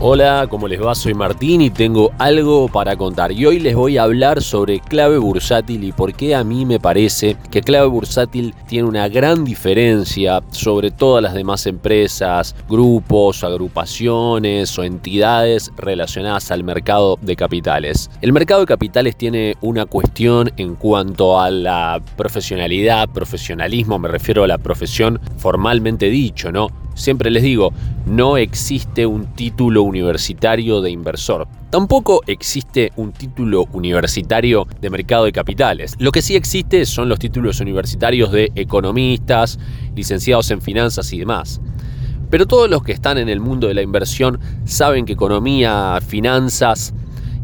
Hola, 0.00 0.46
¿cómo 0.48 0.68
les 0.68 0.80
va? 0.80 0.94
Soy 0.94 1.12
Martín 1.12 1.60
y 1.60 1.70
tengo 1.70 2.12
algo 2.18 2.68
para 2.68 2.94
contar. 2.94 3.32
Y 3.32 3.44
hoy 3.46 3.58
les 3.58 3.74
voy 3.74 3.98
a 3.98 4.04
hablar 4.04 4.40
sobre 4.40 4.78
clave 4.78 5.18
bursátil 5.18 5.82
y 5.82 5.90
por 5.90 6.14
qué 6.14 6.36
a 6.36 6.44
mí 6.44 6.64
me 6.64 6.78
parece 6.78 7.36
que 7.50 7.62
clave 7.62 7.88
bursátil 7.88 8.54
tiene 8.68 8.86
una 8.86 9.08
gran 9.08 9.44
diferencia 9.44 10.40
sobre 10.52 10.92
todas 10.92 11.20
las 11.20 11.34
demás 11.34 11.66
empresas, 11.66 12.54
grupos, 12.68 13.42
agrupaciones 13.42 14.78
o 14.78 14.84
entidades 14.84 15.72
relacionadas 15.76 16.52
al 16.52 16.62
mercado 16.62 17.18
de 17.20 17.34
capitales. 17.34 18.08
El 18.20 18.32
mercado 18.32 18.60
de 18.60 18.66
capitales 18.66 19.16
tiene 19.16 19.56
una 19.62 19.84
cuestión 19.84 20.52
en 20.58 20.76
cuanto 20.76 21.40
a 21.40 21.50
la 21.50 22.00
profesionalidad, 22.16 23.08
profesionalismo, 23.08 23.98
me 23.98 24.06
refiero 24.06 24.44
a 24.44 24.46
la 24.46 24.58
profesión 24.58 25.20
formalmente 25.38 26.08
dicho, 26.08 26.52
¿no? 26.52 26.68
Siempre 26.98 27.30
les 27.30 27.44
digo, 27.44 27.72
no 28.06 28.36
existe 28.36 29.06
un 29.06 29.32
título 29.34 29.84
universitario 29.84 30.80
de 30.82 30.90
inversor. 30.90 31.46
Tampoco 31.70 32.22
existe 32.26 32.90
un 32.96 33.12
título 33.12 33.66
universitario 33.72 34.66
de 34.80 34.90
mercado 34.90 35.24
de 35.24 35.30
capitales. 35.30 35.94
Lo 36.00 36.10
que 36.10 36.22
sí 36.22 36.34
existe 36.34 36.84
son 36.86 37.08
los 37.08 37.20
títulos 37.20 37.60
universitarios 37.60 38.32
de 38.32 38.50
economistas, 38.56 39.60
licenciados 39.94 40.50
en 40.50 40.60
finanzas 40.60 41.12
y 41.12 41.20
demás. 41.20 41.60
Pero 42.30 42.46
todos 42.46 42.68
los 42.68 42.82
que 42.82 42.92
están 42.92 43.16
en 43.16 43.28
el 43.28 43.38
mundo 43.38 43.68
de 43.68 43.74
la 43.74 43.82
inversión 43.82 44.40
saben 44.64 45.04
que 45.04 45.12
economía, 45.12 46.00
finanzas 46.04 46.94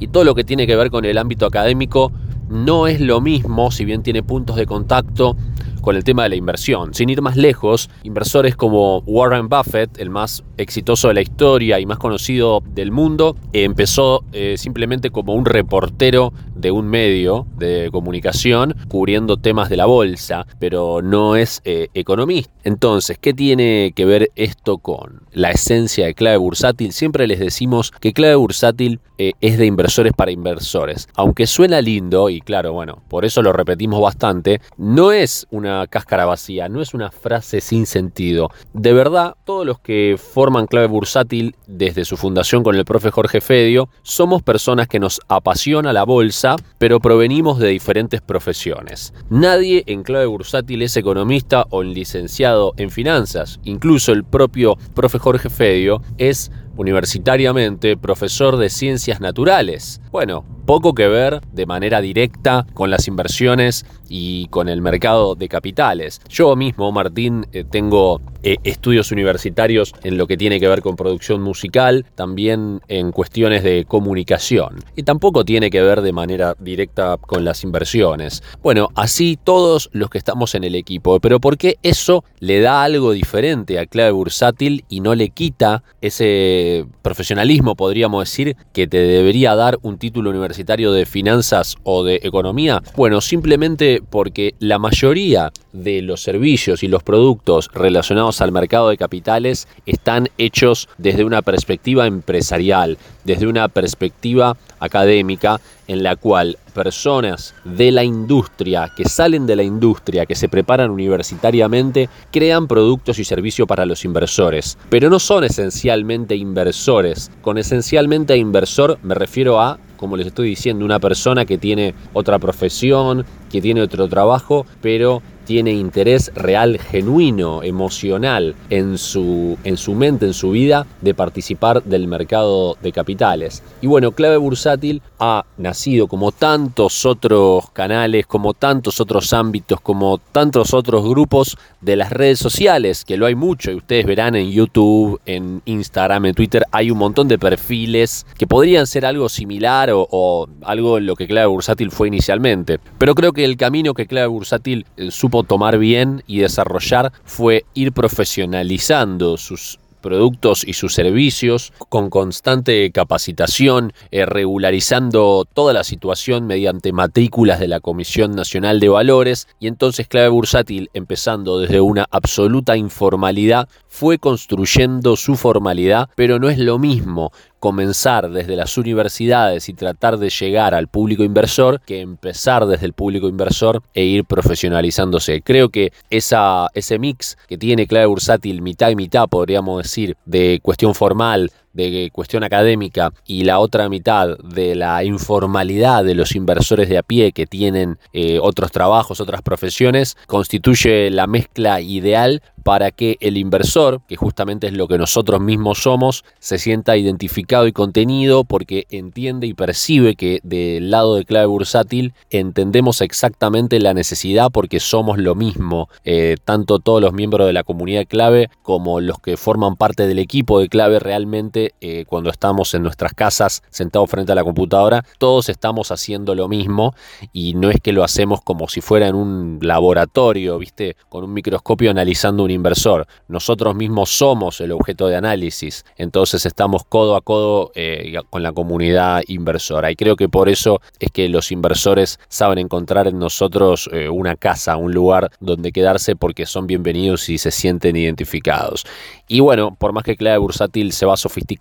y 0.00 0.08
todo 0.08 0.24
lo 0.24 0.34
que 0.34 0.44
tiene 0.44 0.66
que 0.66 0.76
ver 0.76 0.90
con 0.90 1.04
el 1.04 1.18
ámbito 1.18 1.44
académico 1.44 2.10
no 2.48 2.86
es 2.86 3.02
lo 3.02 3.20
mismo, 3.20 3.70
si 3.70 3.84
bien 3.84 4.02
tiene 4.02 4.22
puntos 4.22 4.56
de 4.56 4.64
contacto 4.64 5.36
con 5.82 5.96
el 5.96 6.04
tema 6.04 6.22
de 6.22 6.30
la 6.30 6.36
inversión. 6.36 6.94
Sin 6.94 7.10
ir 7.10 7.20
más 7.20 7.36
lejos, 7.36 7.90
inversores 8.04 8.56
como 8.56 9.00
Warren 9.00 9.48
Buffett, 9.48 9.98
el 9.98 10.08
más 10.08 10.42
exitoso 10.56 11.08
de 11.08 11.14
la 11.14 11.22
historia 11.22 11.78
y 11.78 11.84
más 11.84 11.98
conocido 11.98 12.62
del 12.66 12.90
mundo, 12.92 13.36
empezó 13.52 14.24
eh, 14.32 14.54
simplemente 14.56 15.10
como 15.10 15.34
un 15.34 15.44
reportero 15.44 16.32
de 16.54 16.70
un 16.70 16.86
medio 16.86 17.46
de 17.58 17.90
comunicación 17.92 18.74
cubriendo 18.88 19.36
temas 19.36 19.68
de 19.68 19.76
la 19.76 19.86
bolsa, 19.86 20.46
pero 20.58 21.02
no 21.02 21.36
es 21.36 21.60
eh, 21.64 21.88
economista. 21.92 22.52
Entonces, 22.64 23.18
¿qué 23.18 23.34
tiene 23.34 23.92
que 23.94 24.04
ver 24.04 24.30
esto 24.36 24.78
con 24.78 25.22
la 25.32 25.50
esencia 25.50 26.06
de 26.06 26.14
clave 26.14 26.36
bursátil? 26.36 26.92
Siempre 26.92 27.26
les 27.26 27.40
decimos 27.40 27.90
que 27.90 28.12
clave 28.12 28.36
bursátil 28.36 29.00
eh, 29.18 29.32
es 29.40 29.58
de 29.58 29.66
inversores 29.66 30.12
para 30.12 30.30
inversores. 30.30 31.08
Aunque 31.16 31.46
suena 31.46 31.80
lindo, 31.80 32.30
y 32.30 32.40
claro, 32.40 32.72
bueno, 32.72 33.02
por 33.08 33.24
eso 33.24 33.42
lo 33.42 33.52
repetimos 33.52 34.00
bastante, 34.00 34.60
no 34.76 35.10
es 35.10 35.46
una 35.50 35.71
cáscara 35.88 36.24
vacía, 36.24 36.68
no 36.68 36.80
es 36.80 36.94
una 36.94 37.10
frase 37.10 37.60
sin 37.60 37.86
sentido. 37.86 38.50
De 38.72 38.92
verdad, 38.92 39.34
todos 39.44 39.66
los 39.66 39.78
que 39.80 40.16
forman 40.18 40.66
Clave 40.66 40.86
Bursátil 40.86 41.56
desde 41.66 42.04
su 42.04 42.16
fundación 42.16 42.62
con 42.62 42.76
el 42.76 42.84
profe 42.84 43.10
Jorge 43.10 43.40
Fedio, 43.40 43.88
somos 44.02 44.42
personas 44.42 44.88
que 44.88 45.00
nos 45.00 45.20
apasiona 45.28 45.92
la 45.92 46.04
bolsa, 46.04 46.56
pero 46.78 47.00
provenimos 47.00 47.58
de 47.58 47.68
diferentes 47.68 48.20
profesiones. 48.20 49.12
Nadie 49.30 49.84
en 49.86 50.02
Clave 50.02 50.26
Bursátil 50.26 50.82
es 50.82 50.96
economista 50.96 51.66
o 51.70 51.82
licenciado 51.82 52.74
en 52.76 52.90
finanzas, 52.90 53.60
incluso 53.64 54.12
el 54.12 54.24
propio 54.24 54.76
profe 54.94 55.18
Jorge 55.18 55.50
Fedio 55.50 56.02
es 56.18 56.50
universitariamente 56.76 57.96
profesor 57.96 58.56
de 58.56 58.70
ciencias 58.70 59.20
naturales. 59.20 60.00
Bueno, 60.10 60.44
poco 60.64 60.94
que 60.94 61.08
ver 61.08 61.40
de 61.52 61.66
manera 61.66 62.00
directa 62.00 62.66
con 62.74 62.90
las 62.90 63.08
inversiones 63.08 63.84
y 64.08 64.46
con 64.48 64.68
el 64.68 64.82
mercado 64.82 65.34
de 65.34 65.48
capitales. 65.48 66.20
Yo 66.28 66.54
mismo, 66.54 66.92
Martín, 66.92 67.46
eh, 67.52 67.64
tengo 67.64 68.20
eh, 68.42 68.56
estudios 68.62 69.10
universitarios 69.10 69.94
en 70.02 70.18
lo 70.18 70.26
que 70.26 70.36
tiene 70.36 70.60
que 70.60 70.68
ver 70.68 70.82
con 70.82 70.96
producción 70.96 71.42
musical, 71.42 72.04
también 72.14 72.80
en 72.88 73.10
cuestiones 73.10 73.62
de 73.62 73.84
comunicación. 73.86 74.84
Y 74.96 75.02
tampoco 75.04 75.44
tiene 75.44 75.70
que 75.70 75.80
ver 75.80 76.02
de 76.02 76.12
manera 76.12 76.54
directa 76.58 77.16
con 77.16 77.44
las 77.44 77.64
inversiones. 77.64 78.42
Bueno, 78.62 78.90
así 78.94 79.38
todos 79.42 79.88
los 79.92 80.10
que 80.10 80.18
estamos 80.18 80.54
en 80.54 80.64
el 80.64 80.74
equipo. 80.74 81.18
Pero 81.20 81.40
¿por 81.40 81.56
qué 81.56 81.78
eso 81.82 82.24
le 82.38 82.60
da 82.60 82.82
algo 82.82 83.12
diferente 83.12 83.78
a 83.78 83.86
clave 83.86 84.10
bursátil 84.10 84.84
y 84.88 85.00
no 85.00 85.14
le 85.14 85.30
quita 85.30 85.82
ese 86.00 86.86
profesionalismo, 87.00 87.76
podríamos 87.76 88.24
decir, 88.24 88.56
que 88.72 88.86
te 88.86 88.98
debería 88.98 89.54
dar 89.54 89.78
un 89.82 89.98
título 89.98 90.30
universitario 90.30 90.51
de 90.92 91.06
finanzas 91.06 91.76
o 91.82 92.04
de 92.04 92.20
economía? 92.22 92.82
Bueno, 92.96 93.20
simplemente 93.20 94.02
porque 94.08 94.54
la 94.58 94.78
mayoría 94.78 95.52
de 95.72 96.02
los 96.02 96.22
servicios 96.22 96.82
y 96.82 96.88
los 96.88 97.02
productos 97.02 97.70
relacionados 97.72 98.40
al 98.40 98.52
mercado 98.52 98.90
de 98.90 98.96
capitales 98.96 99.68
están 99.86 100.28
hechos 100.38 100.88
desde 100.98 101.24
una 101.24 101.42
perspectiva 101.42 102.06
empresarial, 102.06 102.98
desde 103.24 103.46
una 103.46 103.68
perspectiva 103.68 104.56
académica 104.80 105.60
en 105.88 106.02
la 106.02 106.16
cual 106.16 106.58
personas 106.74 107.54
de 107.64 107.90
la 107.90 108.04
industria, 108.04 108.90
que 108.96 109.04
salen 109.04 109.46
de 109.46 109.56
la 109.56 109.62
industria, 109.62 110.26
que 110.26 110.34
se 110.34 110.48
preparan 110.48 110.90
universitariamente, 110.90 112.08
crean 112.30 112.66
productos 112.66 113.18
y 113.18 113.24
servicios 113.24 113.68
para 113.68 113.86
los 113.86 114.04
inversores. 114.04 114.78
Pero 114.88 115.10
no 115.10 115.18
son 115.18 115.44
esencialmente 115.44 116.34
inversores. 116.34 117.30
Con 117.42 117.58
esencialmente 117.58 118.36
inversor 118.36 118.98
me 119.02 119.14
refiero 119.14 119.60
a 119.60 119.78
como 120.02 120.16
les 120.16 120.26
estoy 120.26 120.48
diciendo, 120.48 120.84
una 120.84 120.98
persona 120.98 121.44
que 121.44 121.58
tiene 121.58 121.94
otra 122.12 122.40
profesión, 122.40 123.24
que 123.48 123.60
tiene 123.60 123.82
otro 123.82 124.08
trabajo, 124.08 124.66
pero 124.80 125.22
tiene 125.44 125.72
interés 125.72 126.32
real, 126.34 126.78
genuino, 126.78 127.62
emocional 127.62 128.54
en 128.70 128.98
su, 128.98 129.58
en 129.64 129.76
su 129.76 129.94
mente, 129.94 130.26
en 130.26 130.34
su 130.34 130.50
vida, 130.50 130.86
de 131.00 131.14
participar 131.14 131.82
del 131.82 132.08
mercado 132.08 132.76
de 132.82 132.92
capitales. 132.92 133.62
Y 133.80 133.86
bueno, 133.86 134.12
Clave 134.12 134.36
Bursátil 134.36 135.02
ha 135.18 135.44
nacido 135.56 136.06
como 136.06 136.32
tantos 136.32 137.06
otros 137.06 137.70
canales, 137.70 138.26
como 138.26 138.54
tantos 138.54 139.00
otros 139.00 139.32
ámbitos, 139.32 139.80
como 139.80 140.18
tantos 140.18 140.74
otros 140.74 141.08
grupos 141.08 141.56
de 141.80 141.96
las 141.96 142.10
redes 142.10 142.38
sociales, 142.38 143.04
que 143.04 143.16
lo 143.16 143.26
hay 143.26 143.34
mucho 143.34 143.70
y 143.70 143.74
ustedes 143.74 144.06
verán 144.06 144.36
en 144.36 144.50
YouTube, 144.50 145.20
en 145.26 145.62
Instagram, 145.64 146.26
en 146.26 146.34
Twitter, 146.34 146.64
hay 146.70 146.90
un 146.90 146.98
montón 146.98 147.28
de 147.28 147.38
perfiles 147.38 148.26
que 148.38 148.46
podrían 148.46 148.86
ser 148.86 149.06
algo 149.06 149.28
similar 149.28 149.90
o, 149.92 150.48
algo 150.62 150.98
en 150.98 151.06
lo 151.06 151.16
que 151.16 151.26
Clave 151.26 151.46
Bursátil 151.46 151.90
fue 151.90 152.08
inicialmente. 152.08 152.78
Pero 152.98 153.14
creo 153.14 153.32
que 153.32 153.44
el 153.44 153.56
camino 153.56 153.94
que 153.94 154.06
Clave 154.06 154.28
Bursátil 154.28 154.86
eh, 154.96 155.10
tomar 155.42 155.78
bien 155.78 156.22
y 156.26 156.40
desarrollar 156.40 157.12
fue 157.24 157.64
ir 157.72 157.92
profesionalizando 157.92 159.38
sus 159.38 159.78
productos 160.02 160.64
y 160.66 160.74
sus 160.74 160.92
servicios 160.92 161.72
con 161.88 162.10
constante 162.10 162.90
capacitación, 162.92 163.94
eh, 164.10 164.26
regularizando 164.26 165.46
toda 165.50 165.72
la 165.72 165.84
situación 165.84 166.46
mediante 166.46 166.92
matrículas 166.92 167.58
de 167.60 167.68
la 167.68 167.80
Comisión 167.80 168.32
Nacional 168.32 168.80
de 168.80 168.90
Valores. 168.90 169.48
Y 169.58 169.68
entonces 169.68 170.08
Clave 170.08 170.28
Bursátil, 170.28 170.90
empezando 170.92 171.60
desde 171.60 171.80
una 171.80 172.06
absoluta 172.10 172.76
informalidad, 172.76 173.68
fue 173.92 174.18
construyendo 174.18 175.16
su 175.16 175.36
formalidad, 175.36 176.08
pero 176.16 176.38
no 176.38 176.48
es 176.48 176.56
lo 176.56 176.78
mismo 176.78 177.30
comenzar 177.60 178.30
desde 178.30 178.56
las 178.56 178.78
universidades 178.78 179.68
y 179.68 179.74
tratar 179.74 180.18
de 180.18 180.30
llegar 180.30 180.74
al 180.74 180.88
público 180.88 181.22
inversor 181.22 181.78
que 181.82 182.00
empezar 182.00 182.64
desde 182.66 182.86
el 182.86 182.94
público 182.94 183.28
inversor 183.28 183.82
e 183.92 184.02
ir 184.02 184.24
profesionalizándose. 184.24 185.42
Creo 185.42 185.68
que 185.68 185.92
esa, 186.08 186.68
ese 186.72 186.98
mix 186.98 187.36
que 187.46 187.58
tiene 187.58 187.86
clave 187.86 188.06
bursátil 188.06 188.62
mitad 188.62 188.88
y 188.88 188.96
mitad, 188.96 189.28
podríamos 189.28 189.82
decir, 189.82 190.16
de 190.24 190.58
cuestión 190.62 190.94
formal, 190.94 191.52
de 191.72 192.10
cuestión 192.12 192.44
académica 192.44 193.12
y 193.26 193.44
la 193.44 193.58
otra 193.58 193.88
mitad 193.88 194.38
de 194.38 194.74
la 194.74 195.04
informalidad 195.04 196.04
de 196.04 196.14
los 196.14 196.34
inversores 196.34 196.88
de 196.88 196.98
a 196.98 197.02
pie 197.02 197.32
que 197.32 197.46
tienen 197.46 197.98
eh, 198.12 198.38
otros 198.40 198.70
trabajos, 198.72 199.20
otras 199.20 199.42
profesiones, 199.42 200.16
constituye 200.26 201.10
la 201.10 201.26
mezcla 201.26 201.80
ideal 201.80 202.42
para 202.62 202.90
que 202.90 203.16
el 203.20 203.36
inversor, 203.36 204.02
que 204.06 204.16
justamente 204.16 204.68
es 204.68 204.72
lo 204.72 204.88
que 204.88 204.98
nosotros 204.98 205.40
mismos 205.40 205.82
somos, 205.82 206.24
se 206.38 206.58
sienta 206.58 206.96
identificado 206.96 207.66
y 207.66 207.72
contenido 207.72 208.44
porque 208.44 208.86
entiende 208.90 209.46
y 209.46 209.54
percibe 209.54 210.14
que 210.14 210.40
del 210.42 210.90
lado 210.90 211.16
de 211.16 211.24
clave 211.24 211.46
bursátil 211.46 212.14
entendemos 212.30 213.00
exactamente 213.00 213.80
la 213.80 213.94
necesidad 213.94 214.50
porque 214.52 214.80
somos 214.80 215.18
lo 215.18 215.34
mismo, 215.34 215.88
eh, 216.04 216.36
tanto 216.44 216.78
todos 216.78 217.00
los 217.00 217.12
miembros 217.12 217.46
de 217.46 217.52
la 217.52 217.64
comunidad 217.64 218.06
clave 218.06 218.48
como 218.62 219.00
los 219.00 219.18
que 219.18 219.36
forman 219.36 219.76
parte 219.76 220.06
del 220.06 220.18
equipo 220.18 220.60
de 220.60 220.68
clave 220.68 220.98
realmente 220.98 221.61
eh, 221.80 222.04
cuando 222.06 222.30
estamos 222.30 222.74
en 222.74 222.82
nuestras 222.82 223.12
casas 223.14 223.62
sentados 223.70 224.10
frente 224.10 224.32
a 224.32 224.34
la 224.34 224.44
computadora, 224.44 225.04
todos 225.18 225.48
estamos 225.48 225.90
haciendo 225.90 226.34
lo 226.34 226.48
mismo 226.48 226.94
y 227.32 227.54
no 227.54 227.70
es 227.70 227.80
que 227.80 227.92
lo 227.92 228.04
hacemos 228.04 228.40
como 228.42 228.68
si 228.68 228.80
fuera 228.80 229.08
en 229.08 229.14
un 229.14 229.58
laboratorio, 229.62 230.58
¿viste? 230.58 230.96
Con 231.08 231.24
un 231.24 231.32
microscopio 231.32 231.90
analizando 231.90 232.44
un 232.44 232.50
inversor. 232.50 233.06
Nosotros 233.28 233.74
mismos 233.74 234.10
somos 234.10 234.60
el 234.60 234.72
objeto 234.72 235.06
de 235.06 235.16
análisis, 235.16 235.84
entonces 235.96 236.46
estamos 236.46 236.84
codo 236.84 237.16
a 237.16 237.20
codo 237.20 237.72
eh, 237.74 238.14
con 238.30 238.42
la 238.42 238.52
comunidad 238.52 239.22
inversora 239.26 239.90
y 239.90 239.96
creo 239.96 240.16
que 240.16 240.28
por 240.28 240.48
eso 240.48 240.80
es 240.98 241.10
que 241.10 241.28
los 241.28 241.52
inversores 241.52 242.18
saben 242.28 242.58
encontrar 242.58 243.06
en 243.06 243.18
nosotros 243.18 243.88
eh, 243.92 244.08
una 244.08 244.36
casa, 244.36 244.76
un 244.76 244.92
lugar 244.92 245.30
donde 245.40 245.72
quedarse 245.72 246.16
porque 246.16 246.46
son 246.46 246.66
bienvenidos 246.66 247.28
y 247.28 247.38
se 247.38 247.50
sienten 247.50 247.96
identificados. 247.96 248.84
Y 249.28 249.40
bueno, 249.40 249.74
por 249.74 249.92
más 249.92 250.04
que 250.04 250.16
Clave 250.16 250.38
Bursátil 250.38 250.92
se 250.92 251.06
va 251.06 251.16
sofisticando, 251.16 251.51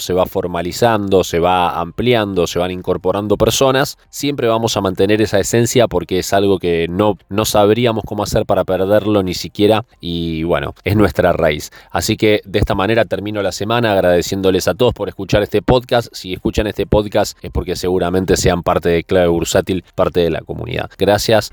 se 0.00 0.12
va 0.12 0.26
formalizando, 0.26 1.24
se 1.24 1.38
va 1.38 1.80
ampliando, 1.80 2.46
se 2.46 2.58
van 2.58 2.70
incorporando 2.70 3.36
personas, 3.36 3.96
siempre 4.10 4.48
vamos 4.48 4.76
a 4.76 4.80
mantener 4.80 5.20
esa 5.22 5.38
esencia 5.38 5.88
porque 5.88 6.18
es 6.18 6.32
algo 6.32 6.58
que 6.58 6.86
no, 6.88 7.16
no 7.28 7.44
sabríamos 7.44 8.04
cómo 8.06 8.22
hacer 8.22 8.46
para 8.46 8.64
perderlo 8.64 9.22
ni 9.22 9.34
siquiera 9.34 9.84
y 10.00 10.42
bueno, 10.44 10.74
es 10.84 10.96
nuestra 10.96 11.32
raíz. 11.32 11.70
Así 11.90 12.16
que 12.16 12.40
de 12.44 12.58
esta 12.58 12.74
manera 12.74 13.04
termino 13.04 13.42
la 13.42 13.52
semana 13.52 13.92
agradeciéndoles 13.92 14.68
a 14.68 14.74
todos 14.74 14.94
por 14.94 15.08
escuchar 15.08 15.42
este 15.42 15.62
podcast. 15.62 16.08
Si 16.12 16.32
escuchan 16.32 16.66
este 16.66 16.86
podcast 16.86 17.36
es 17.42 17.50
porque 17.50 17.76
seguramente 17.76 18.36
sean 18.36 18.62
parte 18.62 18.88
de 18.88 19.04
Clave 19.04 19.28
Bursátil, 19.28 19.84
parte 19.94 20.20
de 20.20 20.30
la 20.30 20.40
comunidad. 20.40 20.90
Gracias. 20.98 21.52